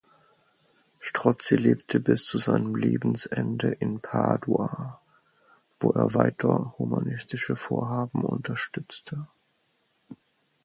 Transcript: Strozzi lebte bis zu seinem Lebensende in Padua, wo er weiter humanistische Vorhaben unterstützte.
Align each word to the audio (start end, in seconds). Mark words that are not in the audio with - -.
Strozzi 0.99 1.55
lebte 1.57 1.99
bis 1.99 2.25
zu 2.25 2.39
seinem 2.39 2.73
Lebensende 2.73 3.67
in 3.67 3.99
Padua, 4.01 4.99
wo 5.77 5.91
er 5.91 6.15
weiter 6.15 6.73
humanistische 6.79 7.55
Vorhaben 7.55 8.25
unterstützte. 8.25 9.27